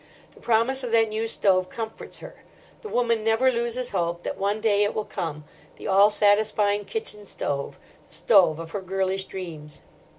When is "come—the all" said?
5.05-6.09